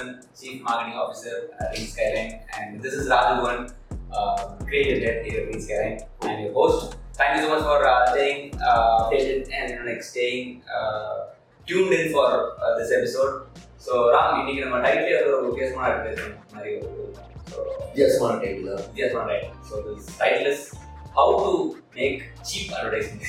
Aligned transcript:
Yasman, 0.00 0.24
Chief 0.38 0.62
Marketing 0.62 0.94
Officer 0.94 1.50
at 1.60 1.76
Reach 1.76 1.90
Skyline, 1.90 2.40
and 2.58 2.82
this 2.82 2.94
is 2.94 3.08
Rajagovan, 3.08 3.72
uh, 4.12 4.54
creative 4.64 5.02
head 5.02 5.26
here 5.26 5.40
at 5.42 5.48
Reach 5.48 5.62
Skyline, 5.62 6.00
and 6.22 6.44
your 6.44 6.52
host. 6.52 6.96
Thank 7.12 7.36
you 7.36 7.42
so 7.44 7.48
much 7.50 7.62
for 7.62 7.86
uh, 7.86 8.12
staying 8.12 8.58
uh, 8.60 9.08
patient 9.10 9.48
and 9.52 9.70
you 9.70 9.78
know, 9.78 9.90
like 9.90 10.02
staying 10.02 10.62
uh, 10.74 11.26
tuned 11.66 11.92
in 11.92 12.12
for 12.12 12.28
uh, 12.58 12.78
this 12.78 12.92
episode. 12.92 13.34
So 13.86 13.96
Ram 14.12 14.38
இன்னைக்கு 14.38 14.62
நம்ம 14.62 14.78
டைட்டிலே 14.84 15.16
வந்து 15.16 15.34
ஒரு 15.34 15.48
வித்தியாசமான 15.48 15.88
advertisement 15.88 16.54
மாதிரி 16.54 16.70
ஒரு 16.86 17.02
so 17.50 17.58
வித்தியாசமான 17.82 18.32
title 18.42 18.70
வித்தியாசமான 18.86 19.26
title 19.30 19.52
so 19.68 19.74
this 19.88 20.08
title 20.22 20.48
is 20.52 20.64
how 21.18 21.34
to 21.44 21.52
make 21.98 22.16
cheap 22.48 22.72
advertisement 22.78 23.22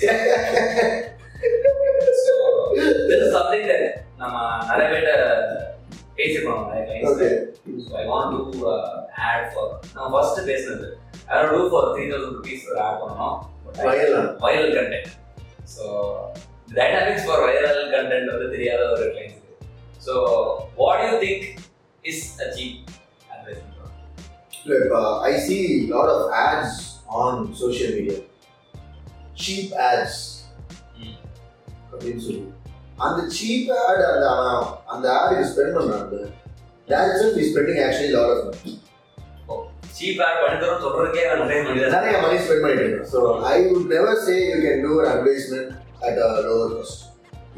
so 2.23 2.33
this 3.09 3.21
is 3.25 3.35
something 3.37 3.67
that 3.71 3.85
நம்ம 4.23 4.35
நிறைய 4.71 4.87
பேர்ட்ட 4.93 5.13
பேசிருக்கோம் 6.17 6.63
நிறைய 6.69 7.01
okay 7.09 7.27
clients. 7.29 7.85
So 7.85 7.95
I 7.97 8.07
want 8.11 8.29
to 8.33 8.41
uh, 8.67 8.83
add 9.27 9.43
for 9.53 9.65
நம்ம 9.95 10.07
ஃபர்ஸ்ட் 10.13 10.39
பேசுனது 10.49 10.87
I 11.27 11.35
want 11.35 11.47
to 11.47 11.57
do 11.57 11.69
for 11.73 11.81
three 11.93 12.03
thousand 12.11 12.37
rupees 12.39 12.65
ஒரு 12.71 12.79
add 12.87 12.99
பண்ணணும் 13.01 13.37
Viral. 13.79 14.27
Viral 14.43 14.73
content 14.77 15.09
so 15.73 15.85
dynamics 16.77 17.25
for 17.27 17.41
viral 17.45 17.81
content 17.95 18.31
வந்து 18.33 18.47
தெரியாத 18.55 18.83
ஒரு 18.93 19.07
clients 19.13 19.41
so 20.07 20.13
what 20.79 21.03
you 21.05 21.13
think 21.25 21.45
is 22.05 22.23
a 22.45 22.49
cheap 22.57 22.77
advertisement 23.29 23.73
Look, 24.65 24.87
uh, 24.93 25.19
I 25.21 25.33
see 25.39 25.59
a 25.81 25.89
lot 25.91 26.09
of 26.09 26.21
ads 26.37 26.71
on 27.17 27.33
social 27.55 27.91
media. 27.91 28.15
Cheap 29.35 29.67
ads. 29.81 30.15
Hmm. 30.95 31.13
அப்படின்னு 33.01 33.29
சொல்லி 33.29 33.29
அந்த 33.29 33.35
cheap 33.37 33.71
ad 33.85 34.03
அந்த 34.11 34.25
அவன் 34.33 34.67
அந்த 34.93 35.07
ஆடுக்கு 35.19 35.49
ஸ்பெண்ட் 35.53 35.77
பண்றாங்க 35.77 36.25
that 36.87 37.07
itself 37.07 37.37
is 37.37 37.47
spending 37.51 37.79
actually 37.85 38.11
a 38.11 38.17
lot 38.17 38.29
of 38.33 38.43
money 38.45 38.73
cheap 39.97 40.19
ad 40.25 40.39
பண்ணி 40.41 40.57
தரோம் 40.61 40.83
சொல்றதுக்கே 40.83 41.23
நிறைய 41.41 41.59
மணி 41.67 41.79
நிறைய 41.95 42.15
மணி 42.23 42.37
ஸ்பெண்ட் 42.43 42.63
பண்ணிட்டு 42.63 42.83
இருக்கேன் 42.83 43.09
so 43.13 43.19
I 43.51 43.55
would 43.67 43.89
never 43.93 44.21
say 44.27 44.35
you 44.49 44.57
can 44.65 44.81
do 44.85 44.93
an 45.01 45.09
advertisement 45.13 45.69
at 46.07 46.17
a 46.25 46.29
lower 46.45 46.67
cost 46.73 46.95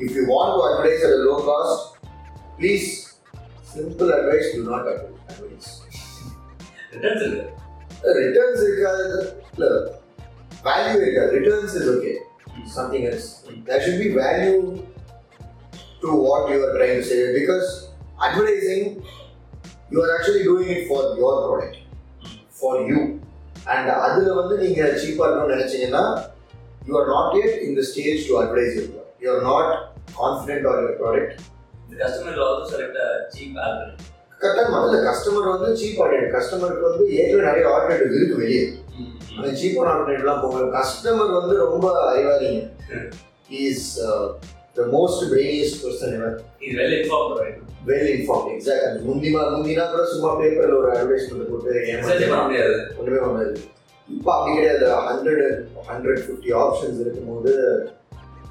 if 0.06 0.12
you 0.18 0.24
want 0.34 0.52
to 0.56 0.60
advertise 0.68 1.02
at 1.08 1.14
a 1.18 1.22
low 1.28 1.38
cost 1.50 1.80
please 2.60 2.88
simple 3.74 4.12
advice 4.20 4.48
do 4.56 4.64
not 4.72 4.86
advertise 4.94 5.70
returns 6.94 7.24
இருக்கு 7.26 7.48
returns 8.22 8.64
இருக்காது 8.68 9.04
இல்ல 9.54 9.66
value 10.68 10.96
இருக்காது 11.02 11.30
returns 11.38 11.76
is 11.80 11.90
okay 11.94 12.14
something 12.78 13.06
else 13.10 13.30
there 13.68 13.84
should 13.86 14.02
be 14.04 14.10
value 14.18 14.56
to 16.05 16.13
what 16.27 16.49
you 16.53 16.59
are 16.67 16.75
trying 16.77 16.97
to 17.01 17.07
say 17.11 17.19
because 17.39 17.69
advertising 18.27 18.87
you 19.93 19.99
are 20.05 20.13
actually 20.17 20.45
doing 20.49 20.71
it 20.77 20.87
for 20.91 21.09
your 21.21 21.41
product 21.47 21.81
for 22.59 22.83
you 22.91 22.99
and 23.75 23.91
அதில் 24.07 24.39
வந்து 24.41 24.55
நீங்கள் 24.65 24.99
சீப்பாக 25.03 25.27
இருக்கணும்னு 25.29 25.57
நினச்சிங்கன்னா 25.57 26.05
you 26.89 26.95
are 27.01 27.11
not 27.15 27.35
yet 27.41 27.53
in 27.67 27.77
the 27.81 27.85
stage 27.91 28.23
to 28.29 28.37
advertise 28.43 28.77
your 28.79 28.93
you 29.25 29.29
are 29.35 29.45
not 29.51 29.73
confident 30.21 30.69
on 30.73 30.81
your 30.85 31.01
product 31.03 31.35
The 31.89 31.97
customer 32.03 32.31
will 32.35 32.45
also 32.45 32.65
select 32.71 32.95
a 33.03 33.09
cheap 33.33 33.51
alternative. 33.65 34.07
கரெக்டாக 34.41 34.79
இல்லை 34.87 35.01
customer 35.09 35.49
வந்து 35.51 35.69
cheap 35.81 35.99
alternate 36.03 36.33
கஸ்டமருக்கு 36.37 36.87
வந்து 36.89 37.05
ஏற்கனவே 37.19 37.45
நிறைய 37.49 37.67
ஆல்டர்னேட்டிவ் 37.73 38.15
இருக்கு 38.19 38.39
வெளியே. 38.41 38.63
அந்த 39.37 39.51
சீப்பான 39.61 39.91
ஆல்டர்னேட்லாம் 39.93 40.43
போக 40.45 40.65
கஸ்டமர் 40.79 41.33
வந்து 41.39 41.55
ரொம்ப 41.65 41.87
அறிவாளிங்க. 42.09 42.63
Is 43.61 43.87
the 44.77 44.85
most 44.95 45.23
brainiest 45.31 45.81
person 45.83 46.15
ever 46.17 46.37
He's 46.61 46.75
well 46.79 46.93
informed, 46.97 47.35
right? 47.41 47.57
Well 47.89 48.11
inform 48.13 48.47
exact 48.53 49.01
முந்திமா 49.07 49.41
முந்தினா 49.53 49.85
கூட 49.89 50.03
சும்மா 50.13 50.31
பேப்பரில் 50.39 50.79
ஒரு 50.79 50.89
அட்வர்டைஸ்மெண்ட் 50.93 51.51
போட்டு 51.51 51.73
Research 51.81 52.23
பண்ண 52.25 52.43
முடியாது. 52.45 52.77
ஒன்றுமே 52.99 53.19
பண்ணாது 53.25 53.53
இப்போ 54.09 54.31
அப்படி 54.35 54.55
கிடையாது. 54.57 54.87
ஹண்ட்ரட் 55.07 55.45
ஹண்ட்ரட் 55.89 56.23
ஃபிஃப்டி 56.25 56.51
ஆப்ஷன்ஸ் 56.63 57.03
இருக்கும்போது 57.05 57.53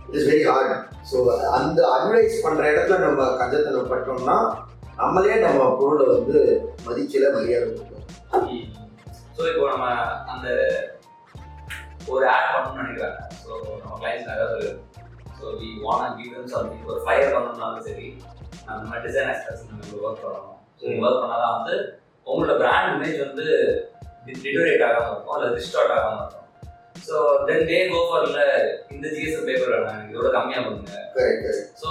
it 0.06 0.18
is 0.20 0.28
very 0.30 0.44
hard 0.50 0.74
so 1.12 1.18
அந்த 1.58 1.80
அட்வர்டைஸ் 1.96 2.38
பண்ணுற 2.46 2.64
இடத்துல 2.72 3.00
நம்ம 3.06 3.28
கஞ்சத்தனம் 3.40 3.92
பட்டோம்னா 3.92 4.38
நம்மளே 5.00 5.36
நம்ம 5.46 5.68
பொருளை 5.80 6.06
வந்து 6.12 6.40
மதிக்கல 6.88 7.34
மரியாதை 7.36 7.68
கொடுக்கணும் 7.68 8.60
ஸோ 9.36 9.44
இப்போ 9.52 9.66
நம்ம 9.72 9.86
அந்த 10.34 10.48
ஒரு 12.10 12.26
ஆட் 12.32 12.50
பண்ணணும்னு 12.54 12.82
நினைக்கிறாங்க. 12.82 13.20
ஸோ 13.42 13.50
நம்ம 13.82 13.96
கிளைண்ட்ஸ் 14.00 14.30
நிறையா 14.30 14.48
சொல்லுது 14.52 14.74
so 15.44 15.50
we 15.62 15.70
want 15.86 16.14
give 16.18 16.34
them 16.36 16.52
something 16.54 16.86
ஒரு 16.92 17.00
ஃபயர் 17.06 17.34
பண்ணணும்னாலும் 17.36 17.86
சரி 17.88 18.08
நம்ம 18.68 19.00
டிசைன் 19.06 19.32
எக்ஸ்பிரஸ் 19.32 19.64
நம்ம 19.70 20.04
ஒர்க் 20.06 20.22
பண்ணணும். 20.26 20.60
ஸோ 20.80 20.86
ஒர்க் 21.06 21.22
பண்ணால் 21.24 21.44
தான் 21.46 21.56
வந்து 21.58 21.76
உங்களோட 22.28 22.54
பிராண்ட் 22.62 22.92
இமேஜ் 22.94 23.18
வந்து 23.26 23.46
டிட்டோரேட் 24.44 24.86
ஆகாமல் 24.88 25.12
இருக்கும் 25.14 25.36
இல்லை 25.38 25.50
டிஸ்டார்ட் 25.58 25.94
ஆகாமல் 25.96 26.22
இருக்கும். 26.24 26.40
ஸோ 27.08 27.16
தென் 27.48 27.66
டே 27.70 27.80
கோ 27.94 28.00
இந்த 28.94 29.06
ஜிஎஸ்எம் 29.16 29.48
பேப்பர் 29.50 29.74
வேணாம் 29.74 29.98
எனக்கு 29.98 30.14
இதோட 30.14 30.32
கம்மியாக 30.38 30.64
பண்ணுங்க 30.68 30.94
ஸோ 31.82 31.90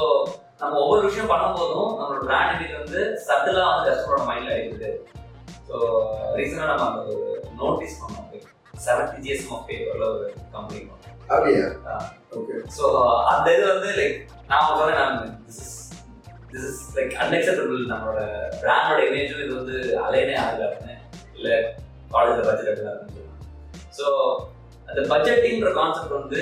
நம்ம 0.62 0.74
ஒவ்வொரு 0.84 1.02
விஷயம் 1.08 1.30
பண்ணும்போதும் 1.32 1.92
நம்மளோட 1.98 2.22
பிராண்ட் 2.28 2.54
இமேஜ் 2.54 2.80
வந்து 2.82 3.00
சட்டிலாக 3.26 3.70
வந்து 3.70 3.88
கஸ்டமரோட 3.90 4.24
மைண்டில் 4.30 4.56
அடிக்குது 4.56 4.90
ஸோ 5.68 5.76
ரீசெண்டாக 6.38 6.70
நம்ம 6.72 6.88
அந்த 6.90 7.02
ஒரு 7.12 7.26
நோட்டீஸ் 7.60 8.00
பண்ணோம். 8.02 8.28
செவன்டி 8.86 9.22
ஜிஎஸ்எம் 9.24 9.54
ஆஃப் 9.56 9.66
பேப்பரில் 9.70 10.10
ஒரு 10.12 10.26
கம்பெனி 10.54 10.80
பண்ணோம். 10.90 11.11
அப்படியா. 11.28 11.66
ஓகே 12.32 12.54
ஸோ 12.76 12.84
அந்த 13.32 13.46
இது 13.54 13.64
வந்து 13.70 13.90
லைக் 13.98 14.16
நான் 14.50 14.66
சொன்னேன் 14.70 15.00
நான் 15.00 15.16
this 15.46 15.60
is 15.62 15.76
this 16.50 16.66
is 16.70 16.82
like 16.96 17.12
unacceptable 17.22 17.82
நம்மளோட 17.92 18.20
பிராண்டோட 18.62 19.00
இமேஜும் 19.08 19.42
இது 19.44 19.54
வந்து 19.56 19.76
அலைனே 20.04 20.34
ஆகல 20.42 20.66
அப்படின்னு 20.68 20.96
இல்லை 21.36 21.54
காலேஜில் 22.12 22.48
பட்ஜெட் 22.48 22.70
எடுக்கலாம் 22.70 22.98
அப்படின்னு 22.98 23.30
ஸோ 23.92 24.06
அந்த 24.88 25.00
பட்ஜெட்டிங்கிற 25.10 25.72
கான்செப்ட் 25.76 26.18
வந்து 26.18 26.40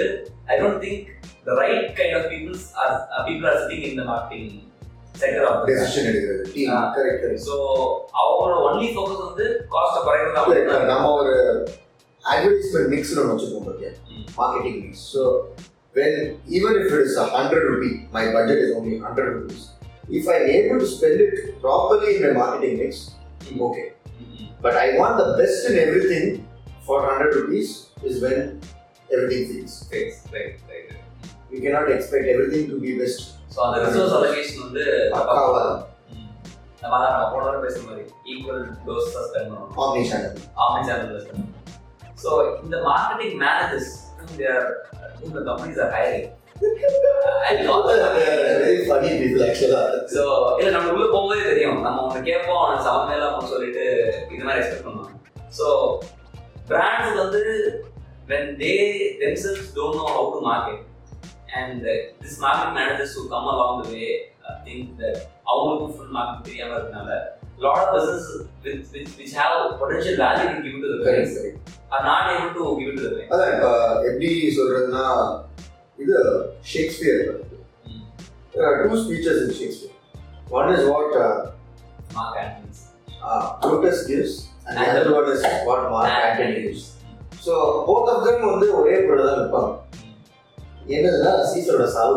I 0.48 0.56
don't 0.60 0.82
think 0.84 1.06
the 1.46 1.58
right 1.60 1.90
kind 1.98 2.16
of 2.18 2.28
peoples 2.30 2.66
are 2.80 2.94
people 3.28 3.48
are 3.50 3.60
sitting 3.62 3.84
in 3.88 4.00
the 4.00 4.06
marketing 4.10 4.58
sector 5.14 5.46
of 5.46 5.62
decision 5.68 6.08
எடுக்கிறது. 6.10 6.42
டீம் 6.52 6.72
ஆ. 6.72 6.80
கரெக்ட் 6.96 7.22
கரெக்ட் 7.22 7.44
ஸோ 7.46 7.56
அவங்களோட 8.20 8.56
ஒன்லி 8.66 8.88
ஃபோக்கஸ் 8.92 9.24
வந்து 9.24 9.46
காஸ்ட்டை 9.72 10.02
குறைக்கிறது 10.02 10.90
நம்ம 10.90 11.10
ஒரு 11.16 11.34
அட்வர்டைஸ்மெண்ட் 12.23 12.91
மிக்ஸ் 12.93 13.13
ஒன்று 13.15 13.31
வச்சுருக்கோம் 13.33 13.67
பார்த்தியா 13.67 13.91
ம். 14.11 14.25
marketing 14.37 14.77
mix. 14.83 14.93
So 15.13 15.21
when 15.95 16.13
even 16.49 16.71
if 16.79 16.87
it 16.89 17.01
is 17.03 17.15
a 17.17 17.27
hundred 17.35 17.63
rupee, 17.69 17.93
my 18.11 18.23
budget 18.35 18.59
is 18.59 18.71
only 18.77 18.95
hundred 18.99 19.27
rupees. 19.33 19.61
If 20.17 20.25
I'm 20.27 20.47
able 20.55 20.79
to 20.79 20.87
spend 20.87 21.19
it 21.21 21.35
properly 21.61 22.09
in 22.15 22.21
my 22.25 22.33
marketing 22.39 22.73
mix, 22.81 22.95
I'm 23.43 23.61
okay. 23.61 23.85
But 24.61 24.75
I 24.75 24.97
want 24.97 25.15
the 25.17 25.29
best 25.39 25.69
in 25.69 25.77
everything 25.79 26.25
for 26.87 26.97
hundred 27.09 27.33
rupees 27.35 27.69
is 28.03 28.17
when 28.21 28.37
everything 29.09 29.45
fits. 29.89 30.15
We 31.51 31.59
cannot 31.59 31.89
expect 31.89 32.25
everything 32.27 32.65
to 32.71 32.79
be 32.79 32.93
best. 33.01 33.21
So 33.53 33.59
அந்த 33.65 33.77
resource 33.83 34.13
allocation 34.15 34.63
வந்து 34.63 34.81
பக்காவா 35.11 35.61
நம்ம 36.81 36.95
அதான் 36.95 37.13
நம்ம 37.13 37.27
போன 37.33 37.43
தடவை 37.45 37.61
பேசுற 37.65 37.83
மாதிரி 37.89 38.03
ஈக்குவல் 38.31 38.63
டோஸ் 38.87 39.05
ஸ்பெண்ட் 39.11 39.51
பண்ணணும் 39.51 39.77
omni 39.83 40.01
channel. 40.09 40.33
ஆன்லைன் 40.63 40.87
சேனல்ல 40.89 41.21
ஸ்பெண்ட் 41.23 41.39
பண்ணணும் 41.39 41.61
so 42.22 42.30
இந்த 42.64 42.76
மார்க்கெட்டிங் 42.88 43.36
மேனேஜர்ஸ் 43.44 43.90
தேர் 44.40 44.66
இந்த 45.26 45.38
companies 45.48 45.82
are 45.86 45.94
hiring 45.96 46.28
Very 48.62 48.80
funny 48.88 49.10
people 49.20 49.42
actually. 49.46 49.76
So 50.14 50.22
இல்லை 50.58 50.70
நம்ம 50.74 50.92
உள்ள 50.94 51.06
போகும்போதே 51.12 51.44
தெரியும். 51.50 51.78
நம்ம 51.86 52.02
ஒன்று 52.06 52.20
கேட்போம் 52.28 52.58
அவனுக்கு 52.62 52.86
சமமே 52.88 53.14
இல்லாமல் 53.18 53.52
சொல்லிட்டு 53.52 53.84
இது 54.34 54.42
மாதிரி 54.46 54.60
எக்ஸ்பெக்ட் 54.60 54.86
பண்ணுவாங்க. 54.88 55.14
ஸோ 55.58 55.66
பிராண்ட்ஸ் 56.70 57.20
வந்து 57.22 57.42
when 58.30 58.44
they 58.58 58.76
themselves 59.22 59.64
don't 59.76 59.94
know 59.98 60.08
how 60.16 60.24
to 60.34 60.40
market 60.42 60.80
and 61.52 61.80
uh, 61.84 61.94
this 62.20 62.34
marketing 62.44 62.74
managers 62.74 63.14
who 63.14 63.22
come 63.32 63.46
along 63.54 63.72
the 63.80 63.88
way 63.94 64.10
uh, 64.40 64.54
think 64.66 64.82
that 65.00 65.16
அவங்களுக்கும் 65.50 65.94
ஃபுல் 65.96 66.14
மார்க்கெட் 66.16 66.46
தெரியாம 66.48 66.76
இருக்கனால 66.78 67.10
lot 67.60 67.78
of 67.80 67.88
businesses 67.94 68.34
which, 68.62 68.82
which, 68.92 69.08
which 69.18 69.32
have 69.34 69.52
potential 69.80 70.16
value 70.16 70.48
to 70.50 70.62
give 70.64 70.76
to 70.76 70.88
the 70.92 70.98
clients 71.02 71.34
are 71.90 72.04
not 72.04 72.22
able 72.32 72.52
to 72.56 72.64
give 72.78 72.90
it 72.90 72.96
to 72.96 73.02
the 73.04 73.10
clients. 73.10 73.32
அதான் 73.34 73.50
இப்போ 73.54 73.70
எப்படி 74.08 74.28
சொல்றதுன்னா 74.58 75.04
இது 75.98 76.16
Shakespeare 76.72 77.20
Mm. 77.86 78.00
Two 78.82 78.96
speeches 79.02 79.40
in 79.44 79.54
Shakespeare 79.60 79.96
one 80.58 80.70
is 80.76 80.86
what 80.92 81.16
Mark. 82.14 82.36
Brutus 83.62 83.98
gives 84.06 84.32
and 84.66 84.76
the 84.78 84.86
other 84.92 85.12
one 85.14 85.28
is 85.32 85.42
what 85.66 85.82
Mark 85.92 86.08
Antony 86.20 86.54
gives. 86.60 86.84
So 87.44 87.52
both 87.88 88.08
of 88.12 88.24
them 88.26 88.40
வந்து 88.48 88.66
ஒரே 88.78 88.96
பொருள் 89.04 89.26
தான் 89.26 89.38
விற்பாங்க 89.40 89.68
என்னதுன்னா 90.94 91.32
சீசரோட 91.52 91.86
சாவு 91.96 92.16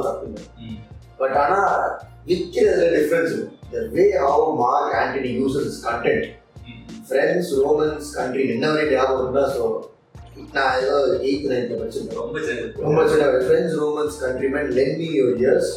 Mm. 0.61 0.77
பட் 1.19 1.35
ஆனால் 1.43 1.83
விற்கிறதுல 2.29 2.87
டிஃப்ரென்ஸ் 2.97 3.33
இருக்கும் 3.33 3.59
The 3.72 3.84
way 3.96 4.04
how 4.24 4.46
Mark 4.62 4.96
Antony 5.02 5.32
uses 5.40 5.68
is 5.72 5.82
content 5.88 6.26
friends 7.08 7.52
Romans 7.62 8.08
country 8.18 8.46
என்ன 8.54 8.72
வரை 8.72 8.86
ஞாபகம் 8.94 9.22
இருந்தா 9.24 9.44
ஸோ 9.56 9.64
நான் 10.56 10.76
ஏதோ 10.82 10.96
எயித் 11.26 11.46
நைன்த்தில் 11.52 11.80
படிச்சிருக்கேன் 11.82 12.20
ரொம்ப 12.22 12.38
சின்னது 12.48 12.86
ரொம்ப 12.86 13.02
சின்ன 13.12 13.28
friends 13.46 13.78
Romans 13.84 14.18
countrymen 14.24 14.72
lend 14.80 14.96
me 15.02 15.10
your 15.20 15.38
ears 15.44 15.72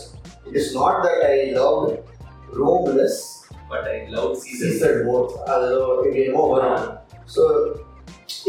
it 0.48 0.56
is 0.56 0.74
not 0.74 1.04
that 1.04 1.20
I 1.26 1.54
loved 1.54 1.92
Rome 2.62 2.88
less, 2.98 3.18
but 3.72 3.88
I 3.92 3.98
love 4.16 4.32
season 4.44 4.72
Caesar 4.72 4.94
more. 5.06 5.24
அது 5.54 5.68
என்னமோ 6.24 6.46
வரும் 6.54 6.88
So 7.36 7.44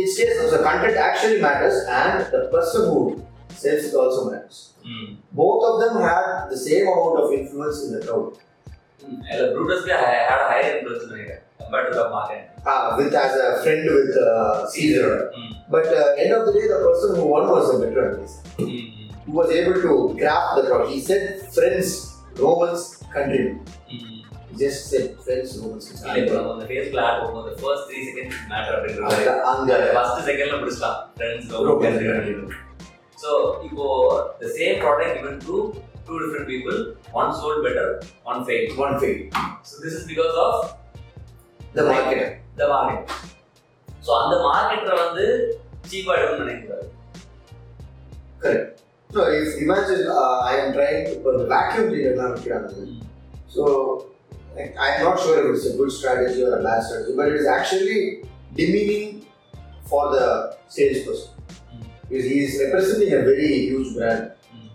it 0.00 0.06
stays 0.12 0.50
the 0.54 0.60
content 0.68 0.96
actually 1.06 1.38
matters 1.40 1.76
and 1.98 2.14
the 2.34 2.40
person 2.54 2.82
who 2.90 3.00
sells 3.62 3.84
it 3.88 3.94
also 4.02 4.20
matters. 4.30 4.58
Both 5.32 5.62
of 5.68 5.74
them 5.82 5.94
had 6.02 6.24
the 6.50 6.58
same 6.58 6.86
amount 6.86 7.18
of 7.22 7.26
influence 7.32 7.78
in 7.86 7.92
the 9.06 9.06
crowd. 9.06 9.30
இல்ல 9.32 9.46
Brutus 9.54 9.84
pay 9.86 9.94
had 10.02 10.44
higher 10.50 10.72
influence 10.72 11.06
நினைக்கிறேன் 11.08 11.42
compared 11.60 11.88
to 11.90 11.98
the 11.98 12.06
market 12.14 12.48
Uh, 12.64 12.96
with 12.96 13.14
as 13.16 13.32
a 13.38 13.60
friend 13.62 13.84
with 13.90 14.10
uh, 14.24 14.34
Caesar. 14.72 15.06
But 15.68 15.86
uh, 15.92 16.10
end 16.16 16.32
of 16.32 16.42
the 16.46 16.52
day, 16.52 16.66
the 16.68 16.78
person 16.80 17.10
who 17.16 17.24
won 17.26 17.44
was 17.48 17.66
a 17.70 17.78
veteran. 17.80 18.12
Who 19.24 19.32
was 19.32 19.50
able 19.52 19.76
to 19.80 19.92
grab 20.14 20.44
the 20.56 20.62
crowd. 20.62 20.84
He 20.88 20.98
said 21.00 21.22
friends, 21.48 21.88
Romans, 22.36 22.82
countrymen. 23.08 23.56
He 23.88 23.98
just 24.56 24.80
said 24.86 25.06
friends, 25.20 25.50
Romans, 25.58 25.86
இல்ல 25.88 26.14
இப்போ 26.14 26.30
countrymen. 26.30 26.38
நம்ம 26.38 26.54
அந்த 26.54 26.66
ஃபேஸ்ல 26.70 27.02
add 27.06 27.18
பண்ணும்போது 27.20 27.52
first 27.62 27.86
three 27.88 28.00
seconds 28.08 28.38
matter 28.52 28.76
அப்படின்றது 28.76 29.08
அங்க- 29.10 29.36
அங்க 29.52 29.72
first 29.96 30.22
செகண்ட்ல 30.28 30.58
முடிச்சலாம் 30.62 30.98
ஃப்ரெண்ட்ஸ் 31.16 31.50
Romans, 31.68 31.98
countrymen. 32.04 32.52
ஸோ 33.22 33.32
இப்போ 33.68 33.86
the 34.40 34.52
same 34.58 34.78
product 34.84 35.16
given 35.18 35.36
to 35.48 35.56
two 36.06 36.18
different 36.22 36.46
people 36.52 36.76
one 37.20 37.30
sold 37.40 37.60
better 37.66 37.86
one 38.30 38.40
failed 38.48 38.76
One 38.84 38.94
fail. 39.02 39.18
so 39.68 39.74
this 39.84 39.94
is 39.98 40.04
because 40.12 40.34
of 40.46 40.54
The 41.76 41.84
market. 41.92 42.22
the 42.60 42.68
market 42.76 43.04
so 44.06 44.10
அந்த 44.22 44.34
மார்க்கெட்டை 44.46 44.94
வந்து 45.02 45.24
சீப்பா 45.90 46.14
எடுக்கணும்னு 46.18 46.46
நினைக்கிறாரு 46.46 46.88
Correct. 48.42 48.70
No, 49.14 49.22
if 49.40 49.48
imagine 49.64 50.00
uh, 50.08 50.38
I 50.50 50.54
am 50.62 50.72
trying 50.76 51.04
to 51.08 51.14
put 51.24 51.34
the 51.40 51.46
vacuum 51.52 51.84
cleaner 51.90 52.14
now 52.20 52.28
வைக்கிறாங்க. 52.34 52.70
So 53.54 53.62
like, 54.56 54.72
I'm 54.84 55.02
not 55.08 55.18
sure 55.24 55.36
if 55.40 55.46
it's 55.54 55.66
a 55.72 55.76
good 55.80 55.92
strategy 55.98 56.40
or 56.46 56.52
a 56.58 56.62
bad 56.68 56.80
strategy, 56.86 57.14
but 57.20 57.28
it 57.32 57.36
is 57.42 57.48
actually 57.56 57.98
demeaning 58.60 59.06
for 59.90 60.02
the 60.14 60.26
salesperson. 60.76 61.28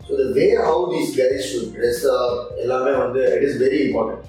Mm. 0.02 0.08
Mm. 0.08 0.08
So 0.08 0.16
the 0.20 0.28
way 0.36 0.50
how 0.56 0.86
these 0.92 1.10
guys 1.16 1.40
should 1.50 1.68
dress 1.74 2.00
up, 2.16 2.34
எல்லாமே 2.64 2.92
வந்து 3.04 3.22
it 3.36 3.42
is 3.48 3.56
very 3.64 3.80
important. 3.88 4.20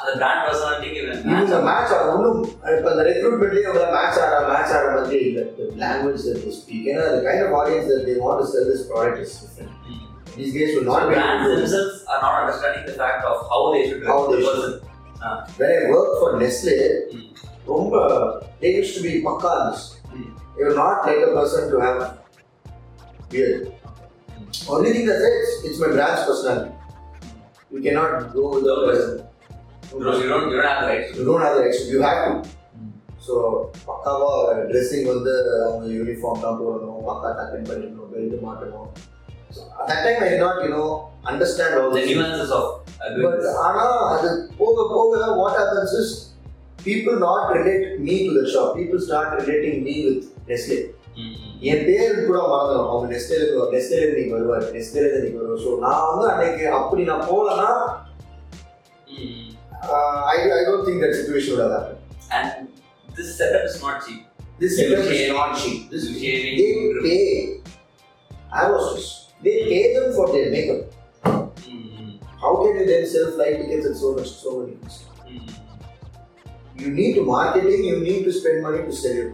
அந்த 0.00 0.10
brand 0.20 0.42
பர்சனாலிட்டிக்கு 0.46 0.98
இவங்க 1.30 1.56
match 1.68 1.92
ஆட 1.94 2.02
ஒன்றும் 2.14 2.40
இப்போ 2.74 2.88
அந்த 2.92 3.04
ரெக்ரூட்மெண்ட்லேயே 3.08 3.68
அவங்க 3.70 3.86
மேட்ச் 3.94 4.18
ஆட 4.24 4.34
மேட்ச் 4.50 4.74
ஆட 4.76 4.84
மாதிரியே 4.96 5.22
இல்லை 5.28 5.42
லாங்குவேஜ் 5.82 6.26
தட் 6.28 6.42
they 6.44 6.52
speak 6.58 6.84
ஏன்னா 6.92 7.06
the 7.16 7.22
kind 7.28 7.40
of 7.46 7.50
audience 7.60 7.86
that 7.92 8.02
they 8.08 8.14
want 8.26 8.38
to 8.42 8.46
sell 8.52 8.66
this 8.72 8.84
product 8.90 9.18
is 9.24 9.32
different. 9.40 9.72
These 10.36 10.52
guys 10.56 10.70
will 10.76 10.86
not 10.90 11.00
be 11.00 11.14
able 11.14 11.14
brands 11.14 11.46
themselves 11.52 11.96
are 12.12 12.20
not 12.26 12.34
understanding 12.42 12.84
the 12.90 12.96
fact 13.02 13.22
of 13.30 13.38
how 13.52 13.60
they 13.72 13.82
should 13.88 14.04
How 14.12 14.18
they 14.30 14.36
the 14.36 14.44
should. 14.46 14.60
person. 14.60 14.74
when 15.58 15.70
I 15.78 15.90
worked 15.94 16.14
for 16.20 16.30
Nestle, 16.42 16.76
Mm. 17.16 17.24
ரொம்ப 17.72 17.94
they 18.60 18.70
used 18.80 18.94
to 18.98 19.02
be 19.08 19.14
pakka 19.26 19.50
on 19.56 19.64
this. 19.70 19.82
Mm. 20.14 20.28
They 20.54 20.64
were 20.68 20.78
not 20.84 20.98
like 21.08 21.22
a 21.28 21.34
person 21.38 21.64
to 21.72 21.78
have 21.86 21.98
beard. 23.32 23.58
Only 24.69 24.91
thing 24.91 25.05
that 25.05 25.19
says 25.19 25.65
it's 25.65 25.79
my 25.79 25.89
brand's 25.89 26.25
personality. 26.25 26.71
You 27.71 27.81
cannot 27.81 28.33
go 28.33 28.53
with 28.53 28.63
the 28.63 28.75
No 28.75 28.85
person. 28.87 29.25
Bro, 29.91 30.19
you 30.19 30.27
don't 30.27 30.49
you 30.49 30.57
don't 30.57 30.65
have 30.65 30.81
the 30.81 30.87
right 30.87 31.03
to 31.07 31.19
You 31.19 31.25
don't 31.25 31.41
have 31.41 31.55
the 31.55 31.63
right. 31.63 31.85
You 31.87 32.01
have 32.01 32.21
to. 32.25 32.33
Mm. 32.75 32.93
So 33.25 33.33
பக்காவா 33.87 34.31
dressing 34.69 35.05
வந்து 35.11 35.33
அவங்க 35.65 35.85
uniform 35.97 36.41
தான் 36.45 36.57
போடணும் 36.61 37.03
பக்கா 37.05 37.29
டக்கன் 37.37 37.67
பண்ணிக்கணும் 37.69 38.09
belt 38.13 38.43
மாட்டணும் 38.47 38.89
so 39.55 39.61
at 39.91 40.01
time 40.05 40.21
I 40.25 40.31
not 40.41 40.59
you know 40.65 40.85
understand 41.31 41.77
all 41.81 41.93
the 41.97 42.03
nuances 42.09 42.51
of 42.57 42.65
uh, 43.03 43.11
but 43.25 43.45
ஆனால் 43.67 43.95
அது 44.15 44.29
போக 44.61 44.87
போக 44.95 45.21
what 45.39 45.57
happens 45.61 45.95
is 46.01 46.13
people 46.87 47.15
not 47.27 47.47
relate 47.59 47.85
me 48.07 48.17
to 48.25 48.33
the 48.39 48.43
shop 48.55 48.73
people 48.79 49.01
start 49.07 49.33
relating 49.41 49.79
me 49.87 49.95
with 50.07 50.25
Nestle 50.51 50.79
என் 51.71 51.83
பேர் 51.87 52.15
கூட 52.27 52.39
மறந்துடும் 52.51 52.87
அவங்க 52.91 53.07
நெஸ்லேருந்து 53.13 53.67
நெஸ்லேருந்து 53.75 54.17
நீங்கள் 54.19 54.37
வருவார் 54.37 54.65
நெஸ்லேருந்து 54.77 55.21
நீங்கள் 55.25 55.41
வருவார் 55.41 55.63
ஸோ 55.65 55.73
நான் 55.83 56.07
வந்து 56.09 56.25
அன்னைக்கு 56.31 56.65
அப்படி 56.79 57.03
நான் 57.11 57.27
போகலன்னா 57.29 57.69
I 60.31 60.37
I 60.57 60.61
don't 60.67 60.85
think 60.87 61.03
that 61.03 61.17
situation 61.19 61.53
would 61.53 61.63
have 61.65 61.75
happened. 61.77 61.99
and 62.37 62.51
this 63.17 63.29
setup 63.39 63.65
is 63.69 63.75
not 63.81 63.97
cheap. 64.05 64.21
This 64.61 64.73
You 64.73 64.83
setup 64.83 65.03
is 65.03 65.09
shaving, 65.11 65.35
not 65.37 65.51
cheap. 65.61 65.79
This 65.91 66.03
you 66.09 66.15
shaving, 66.21 66.53
they 66.59 66.69
you- 66.77 67.03
pay. 67.05 67.25
I 68.53 68.71
was 68.71 68.85
just 68.93 69.11
they 69.45 69.55
pay 69.69 69.81
them 69.95 70.07
for 70.17 70.25
their 70.33 70.47
makeup. 70.51 70.81
Mm, 71.67 72.09
How 72.43 72.51
can 72.57 72.75
you 72.79 72.85
then 72.85 73.03
sell 73.07 73.27
flight 73.35 73.55
tickets 73.59 73.87
and 73.89 73.97
so 73.97 74.09
much 74.17 74.29
so 74.37 74.51
many 74.57 74.73
things? 74.75 74.95
mm, 75.27 75.41
mm. 75.41 75.53
You 76.75 76.89
need 76.99 77.13
to 77.15 77.23
marketing, 77.29 77.83
you 77.83 77.97
need 78.01 78.21
to 78.23 78.33
spend 78.33 78.59
money 78.67 78.81
to 78.83 78.95
sell 78.95 79.19
it. 79.23 79.33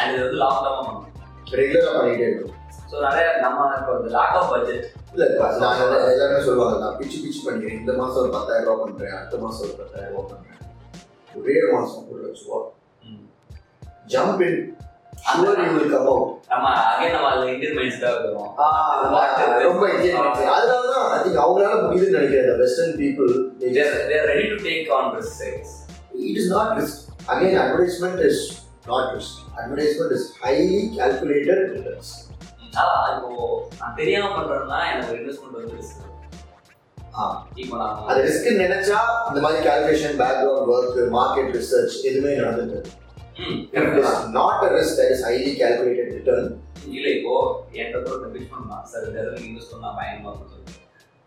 And 0.00 0.08
இது 0.14 0.22
வந்து 0.24 0.38
long 0.42 0.62
derma 0.64 0.80
பண்ணும் 0.86 1.04
ரெகுலராக 1.58 1.92
பண்ணிட்டே 1.98 2.26
இருக்கும். 2.30 2.54
So 2.90 2.94
நிறைய 3.06 3.26
நம்ம 3.44 3.66
இப்போ 3.78 3.92
இந்த 3.98 4.10
லேக் 4.16 4.36
ஆஃப் 4.40 4.50
பட்ஜெட் 4.52 4.86
இல்லை 5.12 5.26
நான் 5.62 5.80
எல்லாருமே 6.12 6.40
சொல்லுவாங்க 6.48 6.76
நான் 6.84 6.96
பிச்சு 6.98 7.18
பிச்சு 7.24 7.40
பண்ணிக்கிறேன். 7.46 7.78
இந்த 7.82 7.92
மாதம் 8.00 8.20
ஒரு 8.22 8.30
பத்தாயிரம் 8.36 8.66
ரூபா 8.68 8.76
பண்ணுறேன் 8.82 9.14
அடுத்த 9.18 9.38
மாதம் 9.44 9.64
ஒரு 9.66 9.76
பத்தாயிரம் 9.80 10.12
ரூபா 10.12 10.24
பண்ணுறேன் 10.32 10.54
ஒரே 11.40 11.56
மாதம் 11.74 12.06
ஒரு 12.10 12.20
லட்ச 12.24 12.44
ரூபா. 12.46 12.60
Jump 14.12 14.42
in 14.48 14.60
sure 15.30 15.60
you 15.64 15.70
will 15.76 15.92
come 15.94 16.08
out 16.12 16.30
நம்ம 16.52 16.66
அகைன் 16.90 17.16
அதில் 17.30 17.50
இந்தியன் 17.54 17.76
மைண்ட் 17.78 17.94
செட்டாக 17.94 18.14
இருக்கிறோம் 18.14 18.52
ரொம்ப 19.66 19.84
அதனால 20.56 20.84
தான் 20.92 21.06
ஐ 21.14 21.18
திங்க் 21.24 21.42
அவங்களால 21.44 21.80
முடியுதுன்னு 21.84 22.18
நினைக்கிறேன் 22.18 22.60
western 22.62 22.96
people 23.00 23.32
they're 23.76 24.28
ready 24.32 24.46
to 24.54 24.58
take 24.68 24.92
on 24.98 25.10
it 26.28 26.36
is 26.36 26.46
not 26.50 26.68
risk. 26.78 26.96
Again, 27.28 27.54
advertisement 27.64 28.16
risk. 28.88 29.32
Advertisement 29.54 30.12
is 30.12 30.24
highly 30.36 30.80
calculated 30.96 31.58
returns. 31.68 32.10
அதான் 32.80 33.06
இப்போ 33.12 33.30
நான் 33.78 33.94
தெரியாம 33.98 34.26
பண்றேன்னா 34.34 34.78
எனக்கு 34.90 35.14
இன்வெஸ்ட்மெண்ட் 35.18 35.56
வந்து 35.58 35.76
நான் 37.14 37.36
அது 38.08 38.18
ரிஸ்க் 38.26 38.48
நினைச்சா 38.62 38.98
இந்த 39.28 39.40
மாதிரி 39.44 39.60
calculation 39.66 40.16
background 40.20 40.70
work 40.74 40.98
market 41.16 41.50
research 41.56 41.96
எதுவுமே 42.08 42.32
இஸ் 42.34 42.74
தான். 43.98 44.26
Not 44.36 44.64
a 44.66 44.72
risk 44.76 44.98
that 45.00 45.12
is 45.14 45.24
highly 45.28 45.52
calculated 45.62 46.12
return 46.18 46.48
இல்ல 46.90 47.06
இப்போ 47.16 47.34
என்கிட்ட 47.78 48.12
ஒரு 48.16 48.30
பிச் 48.36 48.52
பண்ணலாம் 48.52 48.84
சார் 48.92 49.06
இந்த 49.08 49.18
இடத்துல 49.22 49.46
இன்வெஸ்ட் 49.48 49.72
பண்ணா 49.74 49.90
பயங்கரமா 49.98 50.30
இருக்கும் 50.32 50.52
சொல்லி 50.54 50.76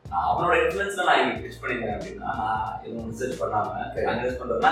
நான் 0.05 0.27
அவனோட 0.29 0.53
இன்ஃபுளுன்ஸ்ல 0.63 1.07
நான் 1.09 1.21
இங்க 1.23 1.35
பிச் 1.43 1.59
பண்ணிருக்கேன் 1.63 1.95
அப்படின்னா 1.97 2.31
நான் 2.41 2.79
எதுவும் 2.85 3.11
ரிசர்ச் 3.13 3.41
பண்ணாம. 3.41 3.67
இன்வெஸ்ட் 4.07 4.41
பண்றதுனா 4.41 4.71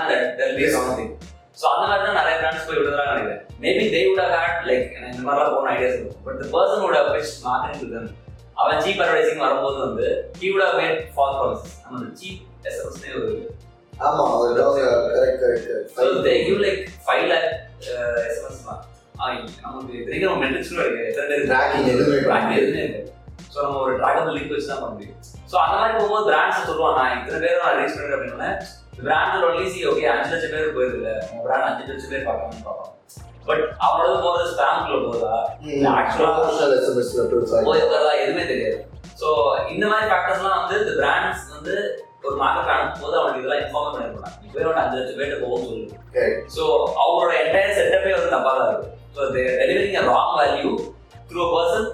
ஸோ 1.58 1.64
அந்த 1.72 1.84
மாதிரி 1.88 2.04
தான் 2.06 2.18
நிறைய 2.20 2.34
பிராண்ட்ஸ் 2.40 2.66
போய் 2.66 2.78
விடுறதா 2.78 3.04
நினைக்கிறேன். 3.10 3.40
Maybe 3.62 3.84
they 3.94 4.00
would 4.08 4.20
have 4.24 4.34
had 4.38 4.58
like 4.70 4.86
எனக்கு 4.96 5.14
இந்த 5.14 5.24
மாதிரிலாம் 5.28 5.56
போன 5.56 5.72
ideas 5.76 5.98
but 6.26 6.38
the 6.42 6.46
person 6.54 6.84
pitched 7.16 7.40
marketing 7.46 7.80
to 7.82 7.88
them. 7.94 8.06
அவன் 8.60 8.80
சீப் 8.84 9.00
அட்வர்டைசிங் 9.02 9.42
வரும்போது 9.46 9.78
வந்து 9.86 10.06
he 10.40 10.48
would 10.52 10.64
have 10.66 10.76
made 10.82 10.96
false 11.16 11.36
promises. 11.40 11.74
நம்ம 11.84 12.12
சீப் 12.20 12.40
எஸ்எம்எஸ்னே 12.68 13.12
ஒரு 13.20 13.30
ஆமா 14.06 14.24
correct 15.14 15.40
correct 15.42 15.70
so 15.96 16.04
they 16.26 16.34
give 16.46 16.60
like 16.66 16.82
five 17.06 17.24
lakh 17.32 17.48
SMS 18.26 18.62
நமக்கு 19.64 19.94
தெரிஞ்ச 20.06 20.28
மெட்ரிக்ஸ் 20.42 20.70
கூட 20.72 20.82
இருக்கு 20.84 21.08
எத்தனை 21.08 21.26
பேர் 21.30 21.48
Tracking 21.50 21.88
எதுவுமே 21.94 22.18
Tracking 22.28 22.54
எதுவுமே 22.60 22.84
ஸோ 23.52 23.58
நம்ம 23.64 23.80
ஒரு 23.84 23.94
ட்ராகபிள் 24.00 24.34
லிங்க் 24.36 24.52
வச்சு 24.54 24.70
தான் 24.70 24.80
பண்ண 24.82 24.92
முடியும். 24.94 25.16
ஸோ 25.50 25.56
அந்த 25.62 25.74
மாதிரி 25.78 25.94
போகும்போது 25.96 26.26
பிராண்ட்ஸ் 26.30 26.66
சொல்லுவான் 26.68 26.96
நான் 26.98 27.14
இத்தனை 27.16 27.40
பேர் 27.44 27.62
நான் 27.64 27.78
ரீச் 27.80 27.96
பண்ணுறேன் 27.96 28.16
அப்படின்னா 28.18 28.50
பிராண்ட் 29.02 29.44
ஒன்லி 29.46 29.66
சி 29.70 29.80
ஓகே 29.88 30.04
அஞ்சு 30.12 30.30
லட்சம் 30.32 30.54
பேர் 30.54 30.76
போயிருதுல 30.76 31.10
உங்க 31.26 31.42
பிராண்ட் 31.46 31.66
அஞ்சு 31.68 31.90
லட்சம் 31.90 32.12
பேர் 32.12 32.26
பார்க்கலாம்னு 32.26 32.66
பார்ப்பான் 32.66 32.96
பட் 33.46 33.62
அவனோட 33.84 34.16
போகிறது 34.20 34.50
ஸ்பேம்குள்ள 34.52 34.98
போதா 35.06 35.34
Actual-ஆ- 35.94 36.34
ப்ரொமோஷனல் 36.34 36.74
எஸ்எம்எஸ்ல 36.78 37.22
ப்ரொஃபைல் 37.30 37.68
போய் 37.68 37.84
வரதா 37.86 38.12
எதுவுமே 38.20 38.44
தெரியாது. 38.50 38.78
ஸோ 39.20 39.28
இந்த 39.72 39.84
மாதிரி 39.86 40.08
ஃபேக்டர்ஸ்லாம் 40.10 40.58
வந்து 40.58 40.76
இந்த 40.82 40.92
பிராண்ட்ஸ் 41.00 41.44
வந்து 41.54 41.74
ஒரு 42.22 42.34
மார்க்கெட் 42.36 42.72
அனுப்பும்போது 42.74 43.18
அவனுக்கு 43.18 43.40
இதெல்லாம் 43.40 43.62
இன்ஃபார்ம் 43.62 43.92
பண்ணிருப்பாங்க 43.92 44.30
நீ 44.40 44.48
போய் 44.54 44.80
அஞ்சு 44.82 44.98
லட்சம் 44.98 45.18
பேர்ட்டு 45.20 45.42
போகும் 45.44 45.66
சொல்லு. 45.66 45.86
ஸோ 46.54 46.62
அவங்களோட 47.00 47.32
என்டையர் 47.40 47.76
செட்டப்பே 47.78 48.14
வந்து 48.16 48.34
தப்பாக 48.34 48.54
தான் 48.58 48.70
இருக்கு 48.70 48.88
so 49.16 49.30
they 49.34 49.42
delivering 49.60 50.10
wrong 50.10 50.34
value 50.40 50.72
through 51.30 51.40
a 51.42 51.50
person 51.54 51.88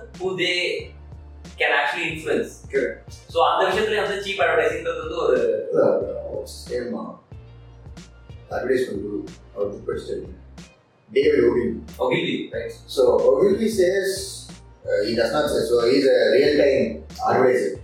So 15.65 15.89
he's 15.89 16.05
a 16.05 16.31
real 16.33 16.53
time 16.59 17.05
advisor. 17.29 17.81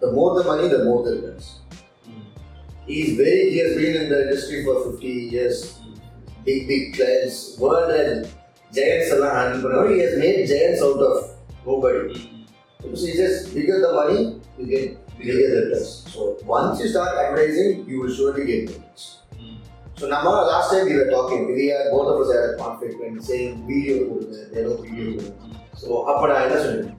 The 0.00 0.12
more 0.12 0.42
the 0.42 0.44
money, 0.44 0.68
the 0.68 0.84
more 0.84 1.04
the 1.04 1.16
returns. 1.16 1.60
He's 2.86 3.16
very, 3.16 3.50
he 3.50 3.58
has 3.58 3.76
been 3.76 4.02
in 4.02 4.08
the 4.08 4.22
industry 4.28 4.64
for 4.64 4.92
50 4.92 5.06
years. 5.06 5.80
Big, 6.44 6.68
big 6.68 6.94
clients, 6.94 7.58
world 7.58 7.90
and 7.90 8.28
giants. 8.72 9.10
He 9.10 9.98
has 10.00 10.18
made 10.18 10.46
giants 10.46 10.82
out 10.82 10.98
of 10.98 11.30
nobody. 11.66 12.46
So 12.80 12.90
he 12.90 13.12
says, 13.14 13.48
bigger 13.52 13.80
the 13.80 13.92
money, 13.92 14.40
you 14.58 14.66
get 14.66 15.18
bigger 15.18 15.32
the 15.32 15.66
returns. 15.66 16.12
So 16.12 16.38
once 16.44 16.80
you 16.80 16.88
start 16.88 17.16
advertising, 17.16 17.88
you 17.88 18.00
will 18.00 18.14
surely 18.14 18.46
get 18.46 18.68
returns. 18.68 19.22
So 19.98 20.06
நம்ம 20.12 20.30
talking, 21.10 21.42
we 21.56 21.66
had 21.68 21.86
both 21.92 22.08
of 22.12 22.18
us 22.22 22.30
had 22.32 22.42
a 22.48 22.56
conflict 22.62 22.96
when 23.02 23.14
saying 23.28 23.52
video 23.68 23.94
கொடுங்க, 24.08 24.36
ஏதோ 24.58 24.72
video 24.82 25.04
கொடுங்க. 25.12 25.54
So 25.80 25.86
அப்ப 26.10 26.22
நான் 26.30 26.44
என்ன 26.46 26.58
சொன்னேன் 26.64 26.92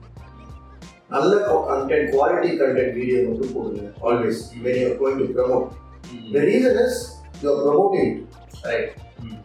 நல்ல 1.14 1.34
content 1.68 2.08
quality 2.14 2.50
content 2.62 2.96
video 2.98 3.18
மட்டும் 3.28 3.54
போடுங்க 3.56 3.82
always 4.08 4.40
are 4.86 4.96
going 5.02 5.18
to 5.22 5.28
promote 5.36 5.68
the 6.34 6.42
reason 6.50 6.74
is 6.86 6.96
you 7.42 7.48
are 7.52 7.60
promoting 7.66 8.08
it. 8.08 8.18
Right 8.68 8.90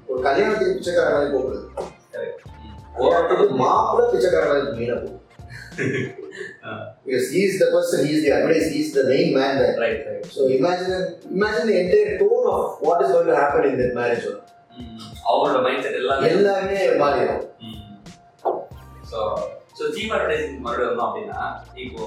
ஒரு 0.10 0.20
கல்யாணத்துக்கு 0.28 0.76
பிச்சைக்கார 0.80 1.14
மாதிரி 1.16 1.32
போகிறது 1.36 1.62
ஓரத்துக்கு 3.06 3.46
மாப்பிள்ள 3.64 4.10
பிச்சைக்கார 4.14 4.46
மாதிரி 4.52 4.76
மெயினாக 4.80 5.00
போகும் 5.04 5.22
because 7.06 7.26
he 7.34 7.42
is 7.48 7.56
the 7.62 7.68
person 7.74 7.98
he 8.08 8.12
is 8.16 8.22
the 8.26 8.32
advice 8.36 8.66
he 8.74 8.80
is 8.84 8.92
the 8.98 9.04
main 9.10 9.30
man 9.38 9.52
there. 9.60 9.74
Right 9.84 10.04
right 10.10 10.28
so 10.36 10.42
imagine 10.58 10.94
imagine 11.38 11.66
the 11.72 11.78
entire 11.82 12.12
tone 12.22 12.46
of 12.54 12.64
what 12.86 13.00
is 13.06 13.10
going 13.16 13.30
to 13.32 13.38
happen 13.42 13.64
in 13.72 13.76
that 13.82 13.94
marriage. 14.00 14.28
அவங்களோட 15.28 15.60
mind 15.66 15.84
set 15.86 15.98
எல்லாமே 16.02 16.30
எல்லாமே 16.36 16.78
மாறிடும். 17.02 17.44
So 19.12 19.20
so 19.78 19.84
cheap 19.96 20.14
advertising 20.16 20.64
மறுபடியும் 20.66 20.90
வந்தோம் 20.92 21.08
அப்படின்னா 21.10 21.42
இப்போ 21.84 22.04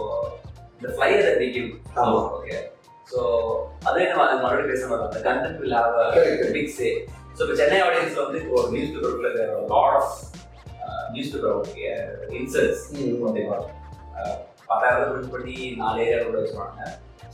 இந்த 0.79 0.89
flyer 0.95 1.39
விற்கும் 1.43 1.71
ஆமா. 2.03 2.19
ஓகே 2.39 2.57
ஸோ 3.13 3.21
அதே 3.89 4.03
நம்ம 4.11 4.25
அது 4.27 4.43
மறுபடியும் 4.45 4.73
பேச 4.73 4.83
மாட்டோம். 4.91 5.09
அந்த 5.11 5.21
content 5.29 5.61
will 5.63 5.77
have 5.81 5.95
Correct. 6.17 6.43
Pick 6.57 6.73
say 6.79 6.89
so 7.37 7.41
இப்போ 7.45 7.57
சென்னை 7.63 7.79
ஆடியன்ஸ்ல 7.87 8.25
வந்து 8.27 8.41
இப்போ 8.43 8.55
ஒரு 8.63 8.71
நியூஸ் 8.75 8.93
பேப்பருக்குள்ள 8.95 9.31
lot 9.75 9.97
of 10.01 10.13
news 11.15 11.33
paper 11.35 12.35
inserts 12.41 12.85
ஓகேவா 13.29 13.59
பத்தாயிரம் 14.69 15.11
பிரிண்ட் 15.11 15.33
பண்ணி 15.35 15.57
நாலு 15.77 16.01
ஏரியா 16.05 16.19
கூட 16.23 16.39
வச்சுருவாங்க. 16.41 16.81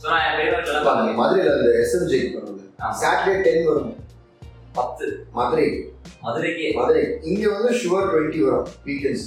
ஸோ 0.01 0.05
நான் 0.11 0.23
என் 0.27 0.85
பார்த்தேன் 0.85 1.19
மதுரையில் 1.21 1.53
அந்த 1.53 1.69
எஸ்எம்ஜி 1.81 2.19
ஆமா. 2.79 2.93
சாட்டர்டே 3.01 3.35
டென் 3.45 3.67
வரும். 3.67 3.91
பத்து. 4.73 5.05
மதுரை. 5.31 5.67
மதுரைக்கு. 6.23 6.65
மதுரை. 6.79 7.03
இங்க 7.23 7.43
வந்து 7.49 7.71
ஷுவர் 7.79 8.09
டுவெண்ட்டி 8.11 8.39
வரும் 8.45 8.67
வீக்கெண்ட்ஸ்? 8.87 9.25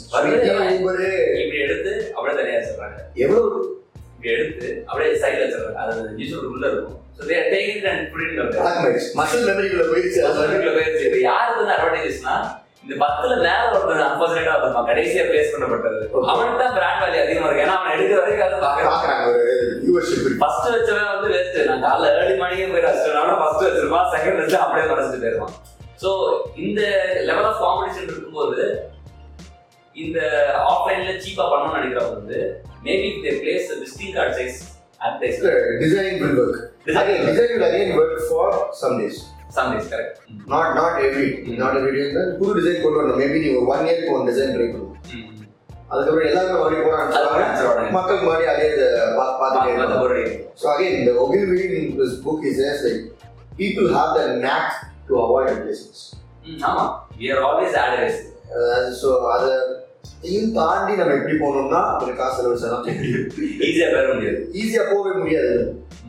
ஊபரு 0.75 1.09
இப்படி 1.43 1.59
எடுத்து 1.67 1.93
அப்படியே 2.15 2.37
தனியாக 2.41 2.59
வச்சிடுறாங்க 2.61 2.99
எவ்வளவு? 3.25 3.59
இப்படி 4.15 4.31
எடுத்து 4.37 4.69
அப்படியே 4.87 5.11
சைடில் 5.23 5.45
வச்சிடுறாங்க 5.45 5.81
அது 5.83 6.15
நியூஸ் 6.19 6.37
உள்ள 6.53 6.67
இருக்கும். 6.69 7.01
மசில் 9.15 9.47
மெமரிக்குள்ள 9.49 9.85
போயிடுச்சு. 9.93 10.21
அது 10.25 10.39
வந்து 10.41 10.83
இது 11.09 11.21
யாருக்கு 11.23 11.63
வந்து 11.63 11.75
அட்வான்டேஜஸ்னா 11.77 12.35
இந்த 12.87 12.97
பத்துல 13.03 13.37
மேல 13.45 13.63
ஒருத்தர் 13.69 14.03
அன்பார்ச்சுனேட்டா 14.09 14.53
வந்திருப்பான். 14.55 14.89
கடைசியா 14.91 15.23
பேஸ் 15.31 15.53
பண்ணப்பட்டது. 15.53 16.01
அவனுக்கு 16.33 16.59
தான் 16.61 16.75
பிராண்ட் 16.77 17.01
வேல்யூ 17.05 17.21
அதிகமா 17.23 17.47
இருக்கு. 17.47 17.65
ஏன்னா 17.65 17.77
அவன் 17.79 17.95
எடுக்கிற 17.95 18.19
வரைக்கும் 18.21 18.47
அதை 18.49 18.59
பாக்குறாங்க 18.65 19.25
ஒரு 19.31 19.41
வியூவர்ஷிப் 19.81 20.27
ஃபர்ஸ்ட் 20.43 20.69
வச்சவன் 20.75 21.11
வந்து 21.13 21.31
வேஸ்ட் 21.35 21.59
நான் 21.71 21.83
காலைல 21.87 22.13
ஏர்லி 22.21 22.37
மார்னிங்கே 22.43 22.69
போய் 22.75 22.85
ரசிச்சிருவான் 22.87 23.41
ஃபர்ஸ்ட் 23.43 23.65
வச்சிருப்பான். 23.67 24.07
செகண்ட் 24.15 24.41
வச்சு 24.43 24.59
அப்படியே 24.65 24.87
மறைச்சிட்டு 24.93 25.25
போயிருவான் 25.25 25.57
ஸோ 26.03 26.11
இந்த 26.67 26.81
லெவல் 27.31 27.49
ஆஃப் 27.51 27.61
காம்படிஷன் 27.65 28.09
இருக்கும்போது 28.11 28.61
இந்த 29.97 30.19
ஆஃப்லைன்ல 30.73 31.13
சீப்பா 31.27 31.45
பண்ணணும்னு 31.53 31.79
நினைக்கிறவங்க 31.79 32.19
வந்து 32.21 32.39
maybe 32.87 33.11
they 33.25 33.33
place 33.43 33.69
visiting 33.83 34.17
card 34.19 34.37
size 34.41 34.59
designing 35.83 36.21
will 36.23 36.37
work. 36.41 36.55
Again 37.01 37.19
design 37.29 37.51
will 37.55 37.67
again 37.71 37.91
work 37.99 38.15
for 38.31 38.45
some 38.81 38.95
days. 39.01 39.17
Some 39.55 39.71
days 39.73 39.91
correct 39.93 40.17
not 40.53 40.67
not 40.79 40.95
every 41.07 41.29
not 41.63 41.73
every 41.79 41.93
day 41.97 42.05
தான் 42.17 42.33
புது 42.41 42.53
டிசைன் 42.59 42.83
கொண்டு 42.85 42.99
வரணும். 42.99 43.19
மேபி 43.23 43.39
நீ 43.45 43.49
ஒரு 43.55 43.69
ஒன் 43.73 43.87
இயர்க்கு 43.89 44.15
ஒன் 44.17 44.29
டிசைன் 44.31 44.53
ட்ரை 44.57 44.69
பண்ணுவோம் 44.73 44.93
அதுக்கப்புறம் 45.91 46.29
எல்லாருமே 46.29 46.55
மறுபடியும் 46.61 46.87
போட 46.87 46.97
அதுக்கப்புறம் 47.01 47.35
ஆரம்பிச்சிருவாங்க 47.35 47.81
ஆரம்பிச்சிருவாங்க. 47.81 47.97
மக்கள் 47.99 48.25
மறுபடியும் 48.29 48.55
அதே 48.55 48.67
பார்த்துட்டே 49.41 49.73
இருப்பாங்க. 49.75 50.45
So 50.61 50.67
again, 50.75 50.95
the 51.09 51.15
Ogilvy 51.23 51.65
in 51.79 51.87
this 52.01 52.15
book 52.27 52.41
is 52.51 52.57
says 52.61 52.79
like 52.87 53.03
people 53.61 53.87
have 53.97 54.11
the 54.19 54.27
knack 54.43 54.69
to 55.09 55.15
avoid 55.25 55.47
replacements. 55.55 56.03
ஆமா. 56.69 56.85
We 57.21 57.29
are 57.35 57.43
always 57.49 57.75
advertising 57.83 58.33
Uh, 58.59 58.83
so 58.99 59.09
அதை 59.35 59.53
இதையும் 60.27 60.53
தாண்டி 60.59 60.93
நம்ம 60.99 61.15
எப்படி 61.19 61.35
போகணும்னா 61.41 61.81
கொஞ்சம் 61.99 62.19
காசு 62.21 62.37
செலவு 62.37 62.61
செய்யலாம் 62.61 62.85
ஈஸியா 63.69 63.89
பெற 63.95 64.05
முடியாது. 64.13 64.39
ஈஸியா 64.61 64.83
போகவே 64.93 65.13
முடியாது. 65.23 65.55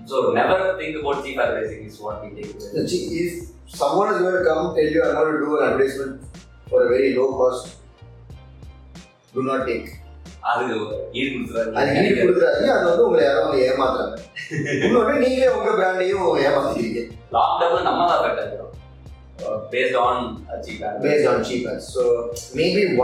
So 0.08 0.32
never 0.32 0.78
think 0.80 0.94
about 1.00 1.24
cheap 1.24 1.38
advertising 1.38 1.84
is 1.86 2.00
what 2.00 2.24
we 2.24 2.30
take. 2.36 2.52
away. 2.56 2.98
if 3.24 3.34
someone 3.80 4.10
is 4.14 4.20
going 4.22 4.38
to 4.40 4.44
come 4.50 4.76
tell 4.76 4.92
you 4.96 5.02
I'm 5.04 5.16
going 5.16 5.34
to 5.34 5.46
do 5.46 5.58
an 5.58 5.64
advertisement 5.70 6.14
for 6.70 6.80
a 6.86 6.90
very 6.90 7.10
low 7.16 7.30
cost 7.40 7.66
do 9.34 9.44
not 9.44 9.62
take 9.72 9.88
ஈடு 11.20 11.64
அது 11.80 11.96
ஈடு 12.02 12.20
கொடுத்துறாங்க 12.20 12.68
அது 12.76 12.86
வந்து 12.90 13.06
உங்களை 13.06 13.24
யாரும் 13.26 13.58
ஏமாத்துறாங்க 13.66 14.16
இன்னொன்று 14.86 15.16
நீங்களே 15.24 15.50
உங்க 15.56 15.72
பிராண்டையும் 15.80 16.28
ஏமாத்திக்கிறீங்க 16.46 17.02
டர்ம்ல 17.34 17.80
நம்ம 17.88 18.06
தான் 18.12 18.24
பெட்டர் 18.26 18.46
இருக்கிறோம் 18.46 18.74
based 19.74 19.98
on 20.04 21.44
cheap. 21.48 21.66
So 21.94 22.04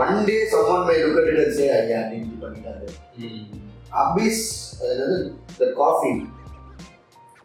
one 0.02 0.16
day 0.30 0.38
someone 0.54 0.82
may 0.88 0.96
look 1.04 1.18
at 1.22 1.28
it 1.32 1.38
and 1.44 1.52
say, 1.58 1.66
"ஐயா 1.80 2.00
நீ 2.10 2.16
இப்படி 2.22 2.38
பண்ணிட்டாரு." 2.44 2.86
Abyss, 4.02 4.40
அதாவது 4.82 5.18
the 5.60 5.68
coffee, 5.80 6.14
the, 6.20 6.43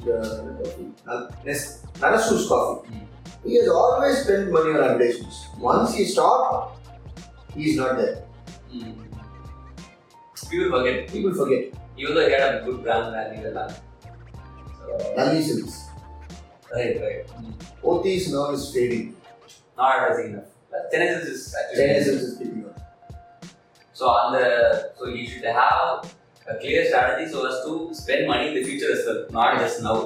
the 0.06 0.64
coffee, 0.64 0.92
uh, 1.08 1.28
Nes- 1.46 1.86
Narasu's 2.00 2.48
coffee. 2.48 2.90
Mm. 2.90 3.06
He 3.46 3.56
has 3.58 3.70
always 3.70 4.24
spent 4.24 4.52
money 4.52 4.72
on 4.72 4.84
advertisements. 4.84 5.48
Once 5.58 5.96
he 5.96 6.06
stopped, 6.06 6.80
he 7.56 7.72
is 7.72 7.78
not 7.78 7.98
there. 7.98 8.24
People 10.50 10.72
forget. 10.72 11.08
People 11.12 11.34
forget. 11.34 11.74
Even 11.98 12.16
though 12.16 12.26
he 12.26 12.32
had 12.32 12.56
a 12.56 12.66
good 12.66 12.82
brand 12.84 13.12
value 13.14 13.48
and 13.48 13.72
So, 14.78 15.42
Silks. 15.42 15.90
right, 16.74 17.00
right. 17.02 17.28
Pothys 17.84 18.32
now 18.32 18.52
is 18.52 18.74
fading. 18.74 19.16
Not 19.78 20.00
advertising 20.00 20.34
enough. 20.34 20.46
Genesis 20.92 21.30
is 21.48 21.56
actually. 21.56 22.04
Silks 22.04 22.24
is 22.24 22.38
picking 22.38 22.66
up. 22.66 22.80
So 23.94 24.08
on 24.08 24.34
the 24.34 24.92
so 24.98 25.08
you 25.08 25.28
should 25.28 25.44
have 25.44 26.14
a 26.53 26.55
clear 26.63 26.83
strategy 26.89 27.27
so 27.33 27.47
as 27.51 27.57
to 27.67 27.73
spend 28.03 28.27
money 28.33 28.49
in 28.49 28.55
the 28.59 28.65
future 28.69 28.93
as 28.97 29.03
well, 29.07 29.21
not 29.39 29.59
just 29.63 29.83
now. 29.89 29.99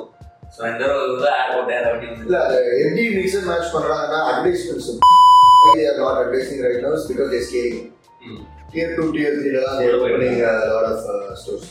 So 0.54 0.60
இந்த 0.72 0.84
ஒரு 0.92 1.26
add 1.38 1.50
போட்டேன் 1.54 1.82
revenue 1.86 2.10
வந்து 2.12 2.26
இல்ல 2.28 2.38
அதை 2.44 2.58
எப்படி 2.84 3.02
mix 3.18 3.36
and 3.38 3.48
match 3.50 3.74
பண்றாங்கன்னா 3.76 4.20
advertisements 4.30 4.90
they 5.74 5.84
are 5.90 5.96
not 5.98 6.14
advertising 6.20 6.60
right 6.66 6.80
now 6.84 6.92
is 6.98 7.06
because 7.10 7.28
they're 7.32 7.46
scaling. 7.48 7.80
Hmm. 8.22 8.38
Tier 8.72 8.88
2, 8.96 9.06
Tier 9.16 9.32
3 9.34 9.50
எல்லாம் 9.60 9.78
they're 9.80 9.96
opening 9.98 10.36
a 10.50 10.54
lot 10.72 10.86
of 10.92 10.98
uh, 11.14 11.34
stores. 11.40 11.66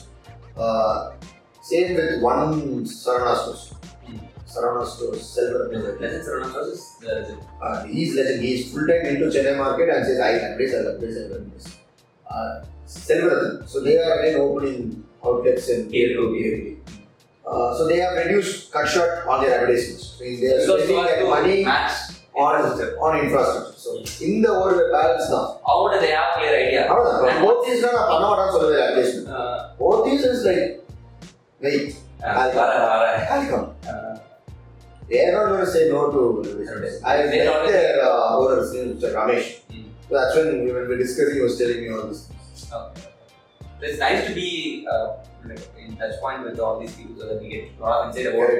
Uh, 0.65 0.95
same 1.69 1.89
with 1.99 2.11
one 2.21 2.51
Sarana 2.99 3.33
stores. 3.41 3.63
Hmm. 4.05 4.19
Sarana 4.53 4.83
stores, 4.93 5.23
Selvaratna. 5.33 5.81
Legends 6.03 6.29
are 6.33 6.39
not 6.43 6.53
versus 6.57 6.83
the 7.01 7.09
legend. 7.17 7.41
Uh, 7.63 7.77
he's 7.93 8.11
legend. 8.19 8.39
He's 8.47 8.63
full 8.73 8.85
time 8.91 9.05
into 9.11 9.27
Chennai 9.35 9.55
market 9.63 9.89
and 9.95 10.05
says, 10.09 10.21
I 10.29 10.33
advertise, 10.47 10.75
I 10.75 10.83
advertise, 10.83 11.17
I 11.21 11.25
advertise. 11.27 11.67
Uh, 12.25 12.53
Selvaratna. 12.87 13.67
So 13.67 13.81
they 13.81 13.97
are 13.97 14.19
again 14.19 14.39
opening 14.39 14.79
outlets 15.23 15.69
in 15.69 15.89
Tier 15.89 16.09
two, 16.15 16.27
Tier 16.33 16.51
three. 16.55 16.73
Uh, 17.45 17.69
so 17.73 17.87
they 17.87 17.97
have 17.97 18.15
reduced, 18.15 18.71
cut 18.71 18.87
short 18.87 19.25
on 19.27 19.41
their 19.41 19.53
advertisements. 19.55 20.05
So 20.09 20.23
they 20.23 20.47
are 20.47 20.59
Because 20.59 20.83
spending 20.83 20.87
so 20.89 21.03
as 21.03 21.09
their 21.09 21.21
to 21.21 21.29
money 21.29 21.57
match 21.65 21.93
on 22.35 22.55
infrastructure. 22.55 22.89
on 22.99 23.13
infrastructure. 23.21 23.75
So 23.77 23.89
இந்த 24.29 24.47
ஒரு 24.63 24.73
balance 24.93 25.29
தான் 25.35 25.47
How 25.69 25.77
do 25.91 25.99
they 26.03 26.11
have 26.17 26.29
clear 26.35 26.53
idea? 26.63 26.81
அவ்வளவுதான் 26.89 27.31
And 27.31 27.45
both 27.45 27.69
is 27.73 27.83
நான் 27.87 27.99
பண்ண 28.11 28.25
மாட்டான்னு 28.31 28.55
சொல்லுவேன் 28.57 28.83
at least 28.87 29.21
Uh, 29.37 29.55
both 29.81 30.09
is 30.15 30.25
is 30.31 30.43
like 30.49 30.65
wait 31.61 31.89
uh, 32.27 32.35
வர 32.59 32.69
வர 32.93 33.05
welcome 33.33 33.67
Uh, 33.91 34.13
they 35.09 35.19
are 35.25 35.33
not 35.35 35.45
going 35.49 35.63
to 35.65 35.71
say 35.73 35.83
no 35.91 35.99
to 36.15 36.21
Advertisement. 36.43 37.05
I 37.11 37.17
They 37.31 37.39
met 37.39 37.45
don't- 37.49 37.67
their 37.71 37.91
uh, 38.07 38.39
owners, 38.39 38.71
Mr. 38.79 39.09
Ramesh. 39.17 39.47
Hmm. 39.69 39.80
So 40.11 40.15
that's 40.15 40.35
when 40.35 40.49
we 40.63 40.71
were 40.71 40.97
discussing, 40.97 41.35
he 41.35 41.41
was 41.41 41.57
telling 41.57 41.81
me 41.83 41.89
all 41.89 42.07
this. 42.07 42.21
okay. 42.79 43.05
So 43.79 43.83
it's 43.83 43.99
nice 43.99 44.21
to 44.27 44.33
be 44.35 44.49
uh, 44.93 45.07
like 45.45 45.63
in 45.77 45.95
touch 45.97 46.15
point 46.21 46.43
with 46.45 46.59
all 46.59 46.75
these 46.81 46.95
people 46.95 47.15
so 47.19 47.27
that 47.29 47.39
we 47.41 47.49
get 47.49 47.63
a 47.77 47.83
lot 47.83 47.95
of 47.97 48.07
insight 48.07 48.27
about 48.29 48.53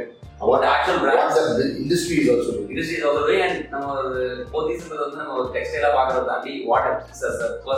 what 0.49 0.59
the 0.61 0.69
actual 0.69 0.95
What 0.95 1.05
brands 1.05 1.37
the 1.61 1.67
industry 1.83 2.17
is 2.17 2.27
also 2.33 2.51
doing. 2.57 2.67
industry 2.73 2.97
is 2.99 3.05
also 3.09 3.21
doing 3.29 3.41
and 3.45 3.55
நம்ம 3.73 3.87
ஒரு 4.01 4.19
போத்தீஸ்ன்றது 4.53 5.01
வந்து 5.05 5.19
நம்ம 5.21 5.33
ஒரு 5.39 5.47
டெக்ஸ்டைலா 5.55 5.89
பார்க்கறத 5.97 6.25
தாண்டி 6.31 6.53
what 6.71 6.89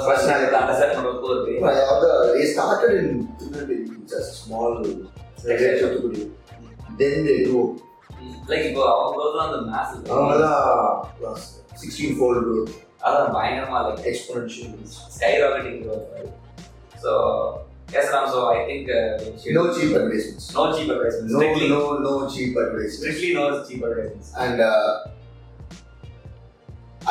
Personality. 0.09 0.57
Understand 0.61 0.95
பண்றதுக்கு 0.97 1.29
ஒரு 1.33 1.39
way. 1.47 1.55
But 1.65 1.79
all 1.85 1.99
the- 2.03 2.17
They 2.35 2.47
started 2.55 2.91
in 3.01 3.07
Tirunelveli, 3.39 3.77
just 4.13 4.27
a 4.33 4.37
small 4.43 4.69
Textile 5.45 5.77
shop. 5.79 5.87
Thuthukudi. 5.93 6.23
Then 7.01 7.15
they 7.29 7.37
grew. 7.47 7.63
Like 8.51 8.65
இப்போ 8.69 8.83
அவங்க 8.93 9.15
growth 9.17 9.39
அந்த 9.45 9.57
மேஸ் 9.71 9.91
அவங்க 10.13 10.35
தான் 10.43 11.39
சிக்ஸ்டீன் 11.81 12.15
ஃபோல்டு 12.19 12.41
growth, 12.47 12.73
அதான் 13.07 13.33
பயங்கரமா 13.37 13.79
like 13.87 14.05
exponential. 14.11 14.69
Skyrocketing 15.43 15.81
growth 15.85 16.07
so 17.03 17.11
S 17.99 18.09
Ram 18.15 18.27
so 18.33 18.39
I 18.53 18.57
think 18.69 18.89
No 19.57 19.63
cheap 19.75 19.91
advertisements. 19.99 20.47
No 20.57 20.65
cheap 20.77 20.91
advertisement 20.95 21.31
No, 21.35 21.39
strictly 21.39 21.69
no, 21.75 21.79
no 22.07 22.13
cheap 22.33 22.51
advertisements. 22.63 22.97
Strictly 22.99 23.31
no 23.39 23.45
cheap 23.69 23.85
advertisements 23.87 24.33
And 24.43 24.57
uh, 24.71 24.91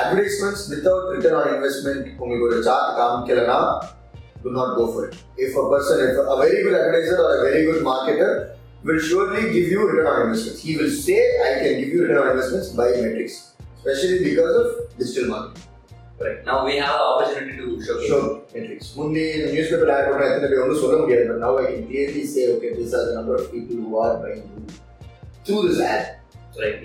advertisements 0.03 0.63
without 0.73 1.05
return 1.15 1.37
on 1.41 1.49
investment 1.57 2.03
உங்களுக்கு 2.21 2.49
ஒரு 2.51 2.59
chart 2.69 2.93
காமிக்கலனா 3.01 3.61
do 4.45 4.51
not 4.57 4.69
go 4.79 4.85
for 4.93 5.01
it. 5.07 5.15
If 5.45 5.53
a 5.57 5.67
person, 5.71 5.97
if 6.05 6.19
a 6.27 6.39
very 6.43 6.59
good 6.65 6.75
advertiser 6.81 7.17
or 7.23 7.31
a 7.37 7.43
very 7.47 7.63
good 7.69 7.81
marketer 7.89 8.29
will 8.87 9.01
surely 9.09 9.43
give 9.55 9.67
you 9.73 9.81
return 9.89 10.07
on 10.11 10.19
investments. 10.25 10.61
He 10.67 10.73
will 10.81 10.93
say, 10.99 11.17
I 11.47 11.53
can 11.63 11.73
give 11.81 11.89
you 11.89 12.01
return 12.03 12.21
on 12.21 12.29
investments 12.29 12.69
by 12.81 12.87
metrics, 12.97 13.35
especially 13.79 14.19
because 14.29 14.55
of 14.61 14.69
digital 15.01 15.27
marketing. 15.33 15.65
Right. 16.16 16.44
Now 16.44 16.64
we 16.64 16.78
have 16.78 16.94
the 16.94 17.06
opportunity 17.06 17.58
to 17.58 17.84
showcase. 17.84 18.08
Show 18.08 18.20
metrics. 18.52 18.88
முந்தி 18.98 19.24
news 19.46 19.70
paper 19.72 19.92
ad 19.94 20.10
பண்ண 20.10 20.26
எத்தனை 20.28 20.50
பேர் 20.50 20.62
ஒன்றும் 20.64 20.82
சொல்ல 20.82 20.98
முடியாது 21.00 21.24
but 21.30 21.42
now 21.44 21.58
I 21.60 21.66
can 21.68 21.86
clearly 21.88 22.24
say 22.34 22.44
okay 22.54 22.70
this 22.76 22.94
are 22.98 23.08
number 23.16 23.38
of 23.38 23.48
people 23.54 23.80
who 23.86 23.98
are 24.04 24.18
buying 24.24 24.44
through 25.46 25.58
this 25.66 25.82
ad. 25.88 26.06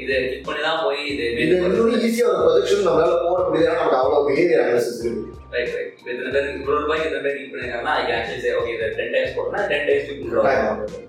இதை 0.02 0.14
click 0.22 0.46
பண்ணி 0.46 0.62
தான் 0.66 0.80
போய் 0.84 1.00
இது 1.12 1.24
இது 1.36 1.56
இன்னும் 1.60 1.92
ஈஸியாக 2.00 2.30
ஒரு 2.30 2.38
ப்ரொஜெக்ஷன் 2.44 2.86
நம்மளால 2.86 3.18
போட 3.24 3.40
முடியாது 3.46 3.66
ஏன்னா 3.66 3.80
நமக்கு 3.80 4.00
அவ்வளோ 4.00 4.22
பிஹேவியர் 4.28 4.62
அனாலிசிஸ் 4.64 5.02
இருக்கு 5.02 5.34
ரைட் 5.54 5.74
ரைட் 5.76 5.92
இப்போ 5.92 6.10
இத்தனை 6.14 6.32
பேர் 6.36 6.48
இவ்வளோ 6.54 6.78
ரூபாய்க்கு 6.84 7.08
இத்தனை 7.08 7.22
பேர் 7.26 7.36
click 7.38 7.52
பண்ணிருக்காங்கன்னா 7.52 7.94
I 7.98 8.04
can 8.08 8.18
actually 8.18 8.42
say 8.46 8.54
okay 8.60 8.72
இதை 8.76 8.88
டென் 8.98 9.14
டைம்ஸ் 9.16 9.36
போட்டோம்னா 9.36 9.62
ten 9.72 9.86
times 9.88 10.08
people 10.10 11.06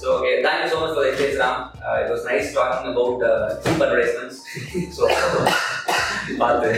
So 0.00 0.06
okay, 0.16 0.42
thank 0.44 0.58
you 0.62 0.70
so 0.70 0.80
much 0.80 0.92
for 0.94 1.02
the 1.02 1.10
experience, 1.10 1.38
Ram. 1.38 1.54
Uh, 1.80 2.02
it 2.02 2.10
was 2.10 2.22
nice 2.24 2.48
talking 2.52 2.88
about 2.92 3.22
uh, 3.22 3.30
cheap 3.62 3.80
advertisements. 3.80 4.36
so, 4.96 5.04
பார்த்து 6.40 6.68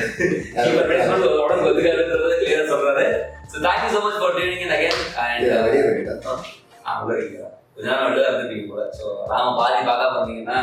cheap 0.58 0.76
advertisement 0.82 1.24
உடம்பு 1.44 1.66
ஒத்துக்காதுன்றது 1.70 2.36
clear-ஆ 2.42 2.66
சொல்றாரு. 2.72 3.06
So 3.52 3.56
thank 3.66 3.80
you 3.84 3.92
so 3.96 4.00
much 4.06 4.16
for 4.22 4.30
tuning 4.38 4.62
in 4.66 4.72
again 4.78 4.96
and 5.26 5.42
uh, 5.48 5.60
வெளியே 5.66 5.82
வேண்டியதா 5.88 6.34
ஆ, 6.86 7.00
உள்ள 7.02 7.12
வைக்கிறா. 7.20 7.48
கொஞ்ச 7.74 7.86
நேரம் 7.90 8.06
வெளில 8.08 8.26
இருந்துட்டீங்க 8.30 8.68
போல. 8.72 8.84
So 9.00 9.04
ராம 9.32 9.52
பாதி 9.60 9.80
பார்க்காம 9.90 10.14
வந்தீங்கன்னா 10.20 10.60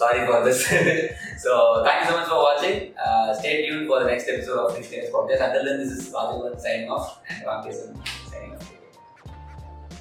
sorry 0.00 0.22
for 0.28 0.38
this. 0.46 0.58
so 1.44 1.52
thank 1.86 1.98
you 2.00 2.08
so 2.10 2.16
much 2.18 2.28
for 2.32 2.40
watching. 2.48 2.74
Uh, 3.04 3.28
stay 3.40 3.54
tuned 3.66 3.86
for 3.90 3.98
the 4.02 4.08
next 4.12 4.26
episode 4.34 4.58
of 4.64 4.70
Next 4.76 5.12
Podcast. 5.14 5.42
Until 5.46 5.64
then, 5.68 5.78
this 5.82 5.92
is 5.96 6.02
Rajavan 6.16 6.56
signing 6.66 6.90
off 6.96 7.06
and 7.30 7.38
Ram 7.48 7.60
Kesan 7.66 7.90
signing 7.90 8.02
off. 8.02 8.19